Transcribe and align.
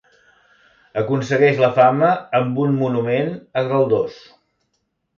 Aconsegueix 1.01 1.61
la 1.65 1.69
fama 1.77 2.11
amb 2.41 2.59
un 2.65 2.75
monument 2.83 3.33
a 3.63 3.67
Galdós. 3.73 4.21